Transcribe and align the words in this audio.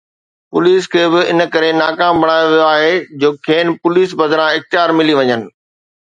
police 0.51 0.83
کي 0.93 1.01
به 1.11 1.21
ان 1.31 1.39
ڪري 1.53 1.69
ناڪام 1.81 2.13
بڻايو 2.23 2.47
ويو 2.53 2.63
آهي 2.75 2.95
جو 3.23 3.29
کين 3.47 3.67
پوليس 3.83 4.09
بدران 4.23 4.49
اختيار 4.61 4.89
ملي 5.01 5.13
وڃن 5.21 5.41